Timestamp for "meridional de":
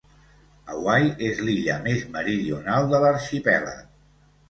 2.17-3.07